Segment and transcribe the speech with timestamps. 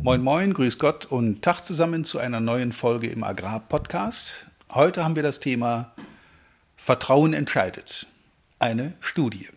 [0.00, 4.46] Moin Moin, Grüß Gott und Tag zusammen zu einer neuen Folge im Agrar-Podcast.
[4.72, 5.92] Heute haben wir das Thema
[6.76, 8.06] Vertrauen entscheidet.
[8.60, 9.48] Eine Studie.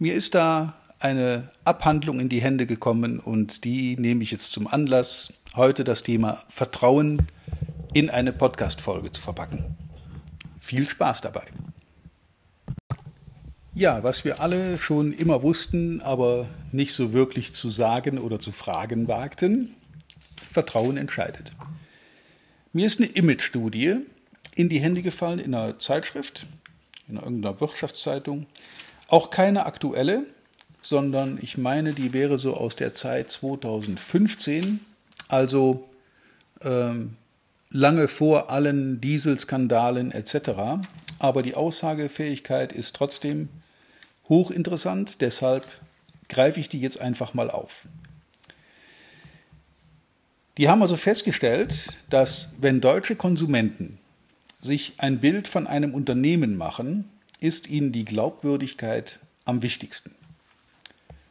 [0.00, 4.66] Mir ist da eine Abhandlung in die Hände gekommen und die nehme ich jetzt zum
[4.66, 7.28] Anlass, heute das Thema Vertrauen
[7.94, 9.76] in eine Podcast-Folge zu verpacken.
[10.58, 11.44] Viel Spaß dabei.
[13.74, 18.52] Ja, was wir alle schon immer wussten, aber nicht so wirklich zu sagen oder zu
[18.52, 19.74] fragen wagten,
[20.52, 21.52] Vertrauen entscheidet.
[22.74, 23.96] Mir ist eine Image-Studie
[24.54, 26.46] in die Hände gefallen in einer Zeitschrift,
[27.08, 28.44] in irgendeiner Wirtschaftszeitung.
[29.08, 30.26] Auch keine aktuelle,
[30.82, 34.80] sondern ich meine, die wäre so aus der Zeit 2015,
[35.28, 35.88] also
[36.60, 37.16] ähm,
[37.70, 40.84] lange vor allen Dieselskandalen etc.
[41.18, 43.48] Aber die Aussagefähigkeit ist trotzdem
[44.32, 45.66] hochinteressant, deshalb
[46.28, 47.86] greife ich die jetzt einfach mal auf.
[50.56, 53.98] Die haben also festgestellt, dass wenn deutsche Konsumenten
[54.60, 57.08] sich ein Bild von einem Unternehmen machen,
[57.40, 60.14] ist ihnen die Glaubwürdigkeit am wichtigsten.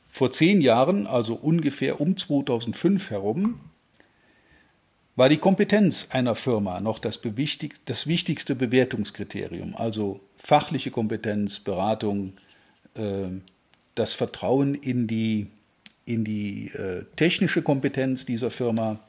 [0.10, 3.62] Vor zehn Jahren, also ungefähr um 2005 herum,
[5.16, 7.20] war die Kompetenz einer Firma noch das,
[7.86, 12.34] das wichtigste Bewertungskriterium, also fachliche Kompetenz, Beratung,
[13.96, 15.48] das Vertrauen in die,
[16.06, 19.00] in die äh, technische Kompetenz dieser Firma.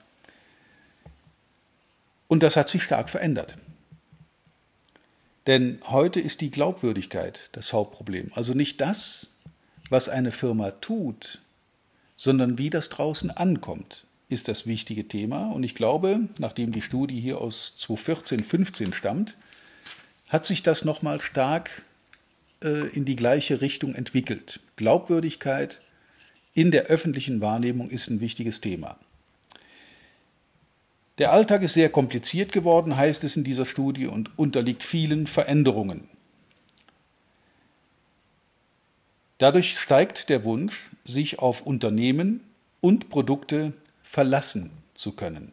[2.28, 3.56] Und das hat sich stark verändert.
[5.46, 8.30] Denn heute ist die Glaubwürdigkeit das Hauptproblem.
[8.34, 9.30] Also nicht das,
[9.90, 11.40] was eine Firma tut,
[12.16, 15.50] sondern wie das draußen ankommt, ist das wichtige Thema.
[15.50, 19.36] Und ich glaube, nachdem die Studie hier aus 2014, 15 stammt,
[20.28, 21.82] hat sich das nochmal stark
[22.62, 24.60] äh, in die gleiche Richtung entwickelt.
[24.76, 25.80] Glaubwürdigkeit
[26.54, 28.98] in der öffentlichen Wahrnehmung ist ein wichtiges Thema.
[31.18, 36.08] Der Alltag ist sehr kompliziert geworden, heißt es in dieser Studie, und unterliegt vielen Veränderungen.
[39.38, 42.40] Dadurch steigt der Wunsch, sich auf Unternehmen
[42.80, 45.52] und Produkte verlassen zu können.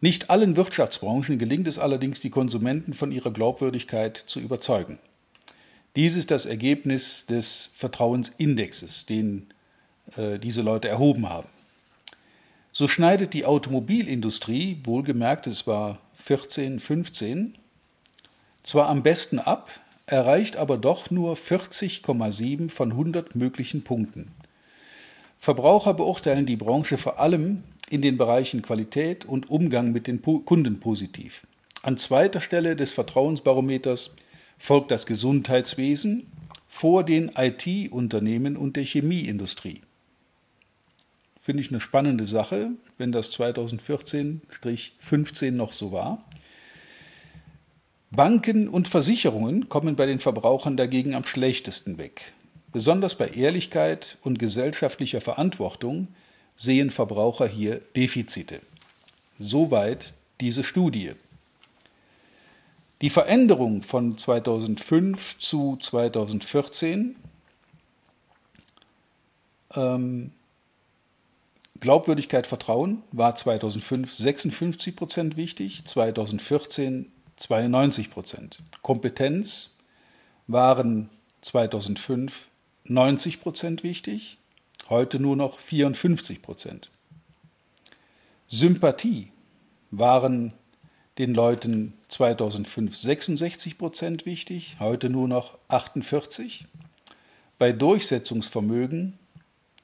[0.00, 4.98] Nicht allen Wirtschaftsbranchen gelingt es allerdings, die Konsumenten von ihrer Glaubwürdigkeit zu überzeugen.
[5.94, 9.52] Dies ist das Ergebnis des Vertrauensindexes, den
[10.16, 11.48] äh, diese Leute erhoben haben.
[12.72, 17.58] So schneidet die Automobilindustrie, wohlgemerkt, es war 14, 15,
[18.62, 19.70] zwar am besten ab,
[20.06, 24.32] erreicht aber doch nur 40,7 von 100 möglichen Punkten.
[25.38, 30.80] Verbraucher beurteilen die Branche vor allem in den Bereichen Qualität und Umgang mit den Kunden
[30.80, 31.46] positiv.
[31.82, 34.16] An zweiter Stelle des Vertrauensbarometers
[34.58, 36.26] folgt das Gesundheitswesen
[36.68, 39.80] vor den IT-Unternehmen und der Chemieindustrie.
[41.40, 46.24] Finde ich eine spannende Sache, wenn das 2014-15 noch so war.
[48.12, 52.32] Banken und Versicherungen kommen bei den Verbrauchern dagegen am schlechtesten weg.
[52.72, 56.08] Besonders bei Ehrlichkeit und gesellschaftlicher Verantwortung
[56.60, 58.60] sehen Verbraucher hier Defizite.
[59.38, 61.12] Soweit diese Studie.
[63.00, 67.16] Die Veränderung von 2005 zu 2014
[69.74, 70.32] ähm,
[71.80, 78.58] Glaubwürdigkeit, Vertrauen war 2005 56 Prozent wichtig, 2014 92 Prozent.
[78.82, 79.78] Kompetenz
[80.46, 81.08] waren
[81.40, 82.48] 2005
[82.84, 84.36] 90 Prozent wichtig,
[84.90, 86.90] heute nur noch 54 Prozent.
[88.48, 89.30] Sympathie
[89.90, 90.52] waren
[91.18, 96.66] den Leuten 2005 66 Prozent wichtig, heute nur noch 48.
[97.58, 99.18] Bei Durchsetzungsvermögen,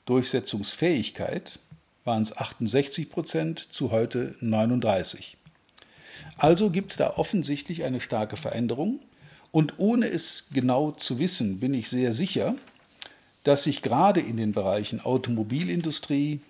[0.07, 1.59] Durchsetzungsfähigkeit
[2.05, 5.37] waren es 68 Prozent zu heute 39.
[6.37, 9.01] Also gibt es da offensichtlich eine starke Veränderung.
[9.53, 12.55] Und ohne es genau zu wissen, bin ich sehr sicher,
[13.47, 16.41] dass sich gerade in den Bereichen Automobilindustrie,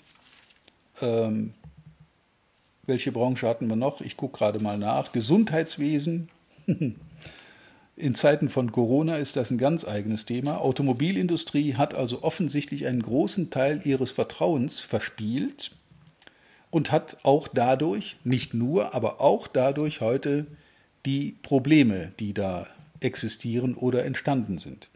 [1.02, 1.52] ähm,
[2.86, 4.00] welche Branche hatten wir noch?
[4.00, 5.12] Ich gucke gerade mal nach.
[5.12, 6.30] Gesundheitswesen.
[7.96, 10.62] In Zeiten von Corona ist das ein ganz eigenes Thema.
[10.62, 15.72] Automobilindustrie hat also offensichtlich einen großen Teil ihres Vertrauens verspielt
[16.70, 20.46] und hat auch dadurch, nicht nur, aber auch dadurch heute
[21.04, 22.66] die Probleme, die da
[23.00, 24.88] existieren oder entstanden sind.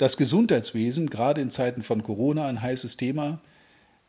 [0.00, 3.38] Das Gesundheitswesen, gerade in Zeiten von Corona, ein heißes Thema,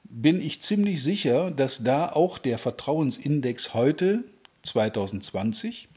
[0.06, 4.24] bin ich ziemlich sicher, dass da auch der Vertrauensindex heute,
[4.64, 5.90] 2020,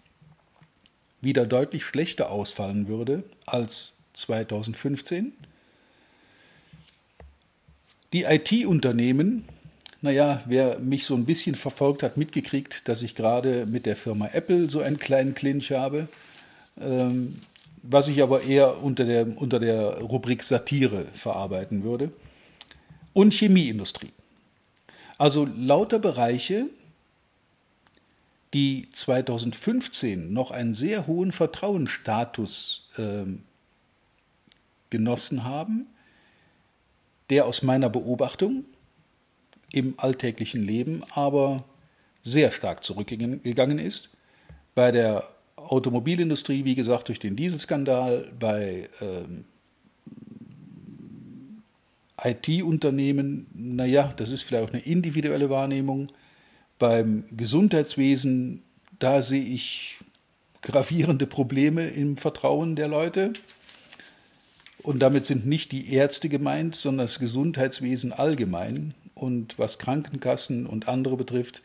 [1.20, 5.32] wieder deutlich schlechter ausfallen würde als 2015.
[8.12, 9.44] Die IT-Unternehmen,
[10.02, 14.26] naja, wer mich so ein bisschen verfolgt hat, mitgekriegt, dass ich gerade mit der Firma
[14.32, 16.08] Apple so einen kleinen Clinch habe,
[16.80, 17.38] ähm,
[17.86, 22.10] was ich aber eher unter der, unter der Rubrik Satire verarbeiten würde.
[23.12, 24.10] Und Chemieindustrie.
[25.18, 26.66] Also lauter Bereiche,
[28.54, 33.24] die 2015 noch einen sehr hohen Vertrauensstatus äh,
[34.90, 35.86] genossen haben,
[37.28, 38.64] der aus meiner Beobachtung
[39.72, 41.64] im alltäglichen Leben aber
[42.22, 44.10] sehr stark zurückgegangen ist.
[44.74, 49.44] Bei der Automobilindustrie, wie gesagt, durch den Dieselskandal, bei ähm,
[52.22, 56.08] IT-Unternehmen, naja, das ist vielleicht auch eine individuelle Wahrnehmung.
[56.78, 58.62] Beim Gesundheitswesen,
[58.98, 59.98] da sehe ich
[60.62, 63.32] gravierende Probleme im Vertrauen der Leute.
[64.82, 68.94] Und damit sind nicht die Ärzte gemeint, sondern das Gesundheitswesen allgemein.
[69.14, 71.62] Und was Krankenkassen und andere betrifft,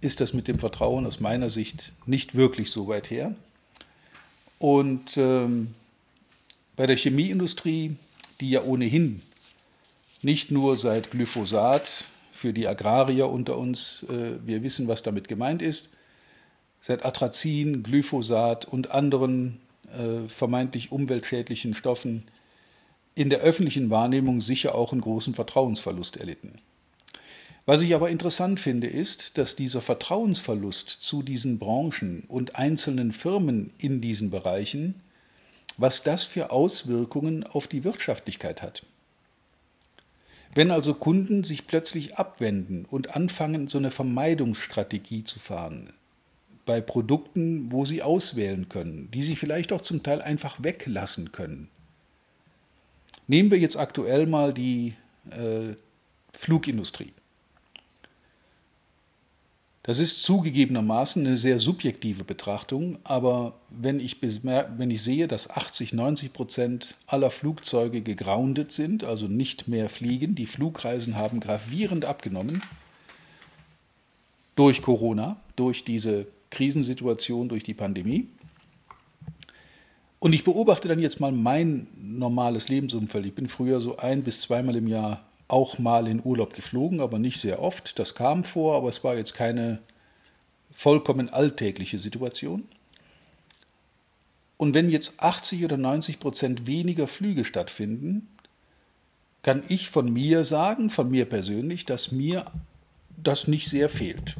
[0.00, 3.34] ist das mit dem Vertrauen aus meiner Sicht nicht wirklich so weit her.
[4.58, 5.74] Und ähm,
[6.76, 7.96] bei der Chemieindustrie,
[8.40, 9.22] die ja ohnehin
[10.22, 15.62] nicht nur seit Glyphosat für die Agrarier unter uns, äh, wir wissen, was damit gemeint
[15.62, 15.90] ist,
[16.82, 19.60] seit Atrazin, Glyphosat und anderen
[19.92, 22.28] äh, vermeintlich umweltschädlichen Stoffen
[23.14, 26.60] in der öffentlichen Wahrnehmung sicher auch einen großen Vertrauensverlust erlitten.
[27.68, 33.74] Was ich aber interessant finde, ist, dass dieser Vertrauensverlust zu diesen Branchen und einzelnen Firmen
[33.76, 35.02] in diesen Bereichen,
[35.76, 38.86] was das für Auswirkungen auf die Wirtschaftlichkeit hat.
[40.54, 45.92] Wenn also Kunden sich plötzlich abwenden und anfangen, so eine Vermeidungsstrategie zu fahren,
[46.64, 51.68] bei Produkten, wo sie auswählen können, die sie vielleicht auch zum Teil einfach weglassen können.
[53.26, 54.94] Nehmen wir jetzt aktuell mal die
[55.32, 55.74] äh,
[56.32, 57.12] Flugindustrie.
[59.88, 65.94] Das ist zugegebenermaßen eine sehr subjektive Betrachtung, aber wenn ich, wenn ich sehe, dass 80,
[65.94, 72.60] 90 Prozent aller Flugzeuge gegroundet sind, also nicht mehr fliegen, die Flugreisen haben gravierend abgenommen
[74.56, 78.28] durch Corona, durch diese Krisensituation, durch die Pandemie.
[80.18, 83.24] Und ich beobachte dann jetzt mal mein normales Lebensumfeld.
[83.24, 87.18] Ich bin früher so ein bis zweimal im Jahr auch mal in Urlaub geflogen, aber
[87.18, 87.98] nicht sehr oft.
[87.98, 89.80] Das kam vor, aber es war jetzt keine
[90.70, 92.64] vollkommen alltägliche Situation.
[94.58, 98.28] Und wenn jetzt 80 oder 90 Prozent weniger Flüge stattfinden,
[99.42, 102.44] kann ich von mir sagen, von mir persönlich, dass mir
[103.16, 104.36] das nicht sehr fehlt.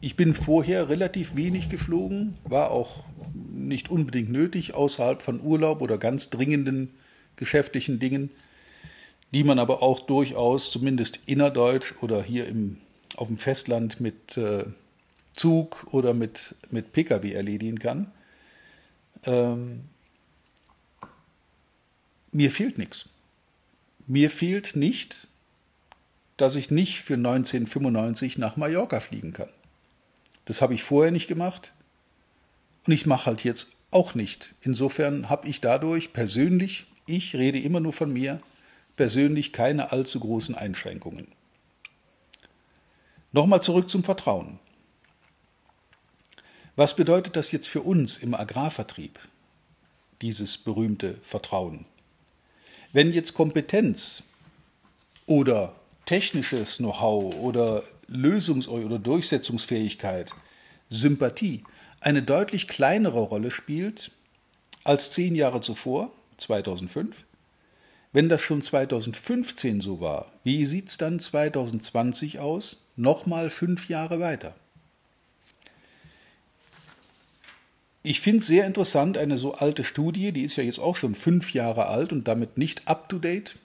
[0.00, 3.04] Ich bin vorher relativ wenig geflogen, war auch
[3.34, 6.90] nicht unbedingt nötig außerhalb von Urlaub oder ganz dringenden
[7.36, 8.30] geschäftlichen Dingen
[9.32, 12.78] die man aber auch durchaus zumindest innerdeutsch oder hier im,
[13.16, 14.64] auf dem Festland mit äh,
[15.32, 18.12] Zug oder mit, mit Pkw erledigen kann.
[19.24, 19.82] Ähm,
[22.32, 23.08] mir fehlt nichts.
[24.06, 25.28] Mir fehlt nicht,
[26.36, 29.50] dass ich nicht für 1995 nach Mallorca fliegen kann.
[30.46, 31.72] Das habe ich vorher nicht gemacht
[32.86, 34.54] und ich mache halt jetzt auch nicht.
[34.62, 38.40] Insofern habe ich dadurch persönlich, ich rede immer nur von mir,
[39.00, 41.28] persönlich keine allzu großen Einschränkungen.
[43.32, 44.58] Nochmal zurück zum Vertrauen.
[46.76, 49.18] Was bedeutet das jetzt für uns im Agrarvertrieb,
[50.20, 51.86] dieses berühmte Vertrauen?
[52.92, 54.24] Wenn jetzt Kompetenz
[55.24, 60.30] oder technisches Know-how oder Lösungs- oder Durchsetzungsfähigkeit,
[60.90, 61.64] Sympathie
[62.00, 64.10] eine deutlich kleinere Rolle spielt
[64.84, 67.24] als zehn Jahre zuvor, 2005,
[68.12, 72.78] wenn das schon 2015 so war, wie sieht es dann 2020 aus?
[72.96, 74.54] Nochmal fünf Jahre weiter.
[78.02, 81.14] Ich finde es sehr interessant, eine so alte Studie, die ist ja jetzt auch schon
[81.14, 83.56] fünf Jahre alt und damit nicht up-to-date,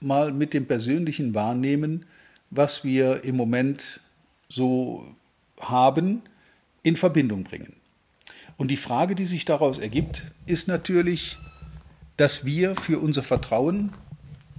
[0.00, 2.04] mal mit dem persönlichen Wahrnehmen,
[2.50, 4.00] was wir im Moment
[4.48, 5.06] so
[5.60, 6.22] haben,
[6.82, 7.74] in Verbindung bringen.
[8.56, 11.38] Und die Frage, die sich daraus ergibt, ist natürlich,
[12.20, 13.94] dass wir für unser Vertrauen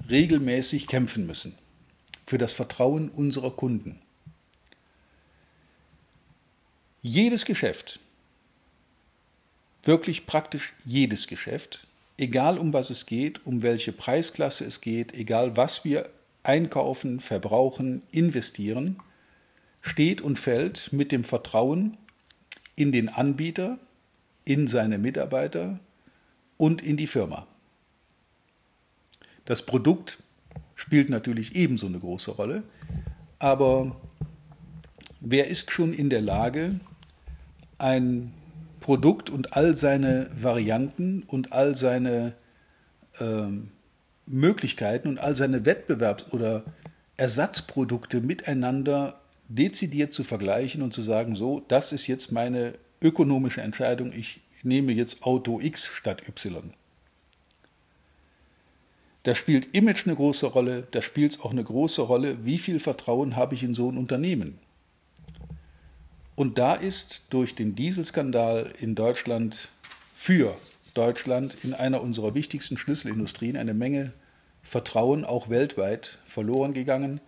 [0.10, 1.54] regelmäßig kämpfen müssen.
[2.26, 4.00] Für das Vertrauen unserer Kunden.
[7.04, 8.00] Jedes Geschäft,
[9.84, 11.86] wirklich praktisch jedes Geschäft,
[12.18, 16.10] egal um was es geht, um welche Preisklasse es geht, egal was wir
[16.42, 18.98] einkaufen, verbrauchen, investieren,
[19.84, 21.96] steht und fällt mit dem Vertrauen
[22.76, 23.78] in den Anbieter,
[24.46, 25.80] in seine Mitarbeiter
[26.62, 27.48] und in die Firma.
[29.46, 30.20] Das Produkt
[30.76, 32.62] spielt natürlich ebenso eine große Rolle.
[33.40, 34.00] Aber
[35.22, 36.80] wer ist schon in der Lage,
[37.80, 38.32] ein
[38.80, 42.34] Produkt und all seine Varianten und all seine
[43.20, 43.72] ähm,
[44.28, 46.64] Möglichkeiten und all seine Wettbewerbs- oder
[47.18, 54.14] Ersatzprodukte miteinander dezidiert zu vergleichen und zu sagen, so, das ist jetzt meine ökonomische Entscheidung,
[54.14, 56.74] ich nehme jetzt Auto X statt Y.
[59.24, 62.80] Da spielt Image eine große Rolle, da spielt es auch eine große Rolle, wie viel
[62.80, 64.58] Vertrauen habe ich in so ein Unternehmen.
[66.36, 69.70] Und da ist durch den Dieselskandal in Deutschland
[70.16, 70.58] für
[70.96, 74.14] Deutschland in einer unserer wichtigsten Schlüsselindustrien eine Menge
[74.64, 77.22] Vertrauen auch weltweit verloren gegangen,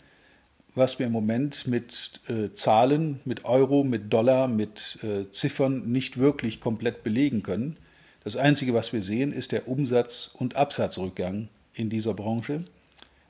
[0.76, 6.18] was wir im Moment mit äh, Zahlen, mit Euro, mit Dollar, mit äh, Ziffern nicht
[6.18, 7.78] wirklich komplett belegen können.
[8.24, 12.64] Das Einzige, was wir sehen, ist der Umsatz- und Absatzrückgang in dieser Branche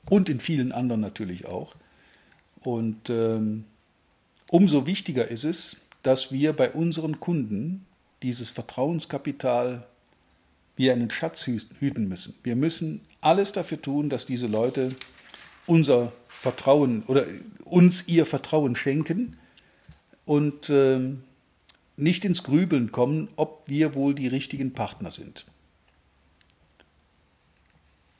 [0.08, 1.74] und in vielen anderen natürlich auch.
[2.60, 3.64] Und ähm,
[4.50, 7.84] umso wichtiger ist es, dass wir bei unseren Kunden
[8.22, 9.86] dieses Vertrauenskapital
[10.76, 12.34] wie einen Schatz hüten müssen.
[12.42, 14.94] Wir müssen alles dafür tun, dass diese Leute
[15.66, 17.24] unser Vertrauen oder
[17.64, 19.36] uns ihr Vertrauen schenken
[20.24, 20.98] und äh,
[21.96, 25.46] nicht ins Grübeln kommen, ob wir wohl die richtigen Partner sind.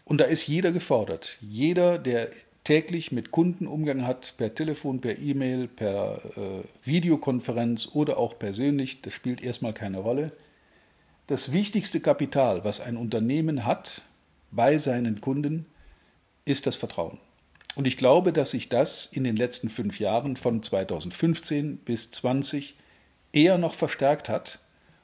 [0.04, 1.38] Und da ist jeder gefordert.
[1.40, 2.30] Jeder, der
[2.62, 9.02] täglich mit Kunden Umgang hat, per Telefon, per E-Mail, per äh, Videokonferenz oder auch persönlich,
[9.02, 10.32] das spielt erstmal keine Rolle.
[11.26, 14.02] Das wichtigste Kapital, was ein Unternehmen hat
[14.50, 15.66] bei seinen Kunden,
[16.44, 17.18] ist das Vertrauen.
[17.74, 22.74] Und ich glaube, dass sich das in den letzten fünf Jahren von 2015 bis 20
[23.32, 24.60] eher noch verstärkt hat.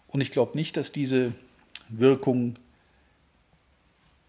[0.08, 1.32] Und ich glaube nicht, dass diese
[1.88, 2.54] Wirkung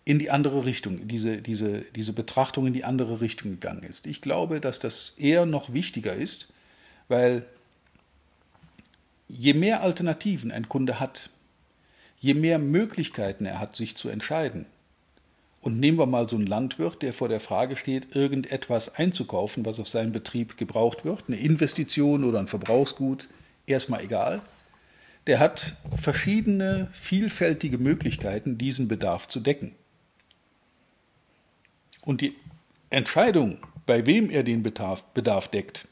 [0.03, 4.07] in die andere Richtung, diese, diese, diese Betrachtung in die andere Richtung gegangen ist.
[4.07, 6.47] Ich glaube, dass das eher noch wichtiger ist,
[7.07, 7.45] weil
[9.27, 11.29] je mehr Alternativen ein Kunde hat,
[12.19, 14.65] je mehr Möglichkeiten er hat, sich zu entscheiden,
[15.61, 19.79] und nehmen wir mal so einen Landwirt, der vor der Frage steht, irgendetwas einzukaufen, was
[19.79, 23.29] auf seinem Betrieb gebraucht wird, eine Investition oder ein Verbrauchsgut,
[23.67, 24.41] erstmal egal.
[25.27, 29.75] Der hat verschiedene, vielfältige Möglichkeiten, diesen Bedarf zu decken.
[32.03, 32.35] Und die
[32.89, 35.87] Entscheidung, bei wem er den Bedarf, Bedarf deckt,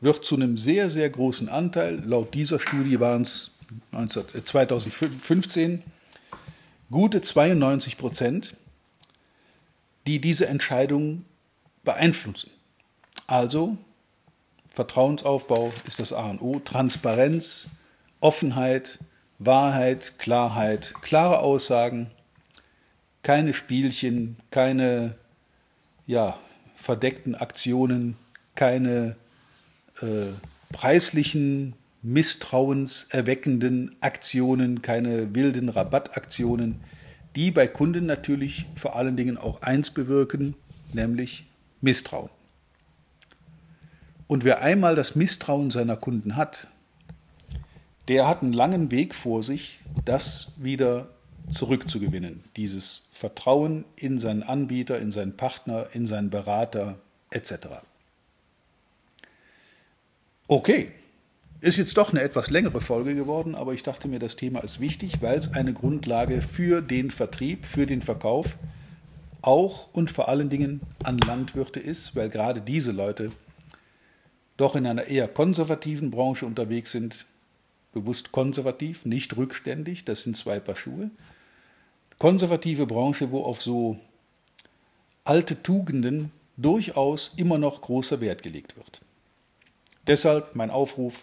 [0.00, 3.58] wird zu einem sehr, sehr großen Anteil, laut dieser Studie waren es
[3.90, 5.82] 2015
[6.90, 8.54] gute 92 Prozent,
[10.06, 11.24] die diese Entscheidung
[11.84, 12.50] beeinflussen.
[13.26, 13.76] Also
[14.70, 17.68] Vertrauensaufbau ist das A und O, Transparenz,
[18.20, 18.98] Offenheit,
[19.38, 22.10] Wahrheit, Klarheit, klare Aussagen,
[23.22, 25.16] keine Spielchen, keine
[26.06, 26.38] ja,
[26.76, 28.16] verdeckten Aktionen,
[28.54, 29.16] keine
[30.00, 30.32] äh,
[30.72, 36.80] preislichen, misstrauenserweckenden Aktionen, keine wilden Rabattaktionen,
[37.36, 40.56] die bei Kunden natürlich vor allen Dingen auch eins bewirken,
[40.92, 41.46] nämlich
[41.80, 42.30] Misstrauen.
[44.26, 46.68] Und wer einmal das Misstrauen seiner Kunden hat,
[48.08, 51.08] der hat einen langen Weg vor sich, das wieder
[51.48, 56.98] zurückzugewinnen, dieses Vertrauen in seinen Anbieter, in seinen Partner, in seinen Berater
[57.30, 57.52] etc.
[60.46, 60.92] Okay,
[61.60, 64.80] ist jetzt doch eine etwas längere Folge geworden, aber ich dachte mir, das Thema ist
[64.80, 68.58] wichtig, weil es eine Grundlage für den Vertrieb, für den Verkauf
[69.42, 73.32] auch und vor allen Dingen an Landwirte ist, weil gerade diese Leute
[74.56, 77.26] doch in einer eher konservativen Branche unterwegs sind,
[77.92, 81.10] bewusst konservativ, nicht rückständig, das sind zwei Paar Schuhe
[82.20, 83.96] konservative Branche, wo auf so
[85.24, 89.00] alte Tugenden durchaus immer noch großer Wert gelegt wird.
[90.06, 91.22] Deshalb mein Aufruf,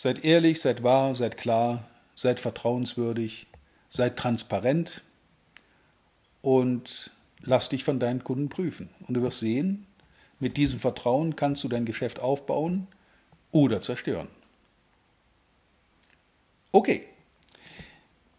[0.00, 3.46] seid ehrlich, seid wahr, seid klar, seid vertrauenswürdig,
[3.90, 5.02] seid transparent
[6.40, 7.10] und
[7.42, 8.88] lass dich von deinen Kunden prüfen.
[9.06, 9.86] Und du wirst sehen,
[10.38, 12.86] mit diesem Vertrauen kannst du dein Geschäft aufbauen
[13.50, 14.28] oder zerstören.
[16.72, 17.04] Okay,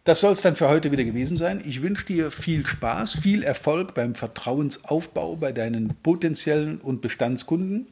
[0.03, 1.61] das soll es dann für heute wieder gewesen sein.
[1.63, 7.85] Ich wünsche dir viel Spaß, viel Erfolg beim Vertrauensaufbau bei deinen potenziellen und Bestandskunden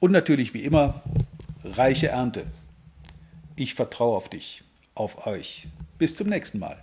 [0.00, 1.02] und natürlich wie immer
[1.64, 2.44] reiche Ernte.
[3.60, 4.64] Ich vertraue auf dich,
[4.94, 5.68] auf euch.
[5.98, 6.82] Bis zum nächsten Mal.